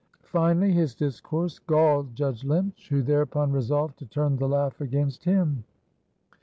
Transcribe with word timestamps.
Finally 0.25 0.71
his 0.71 0.95
discourse 0.95 1.59
galled 1.59 2.15
Judge 2.15 2.43
Lynch, 2.43 2.89
who 2.89 3.03
thereupon 3.03 3.51
resolved 3.51 3.99
to 3.99 4.05
turn 4.07 4.35
the 4.35 4.49
laugh 4.49 4.81
against 4.81 5.25
him. 5.25 5.63